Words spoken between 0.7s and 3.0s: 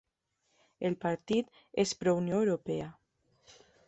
El partit és pro-Unió Europea.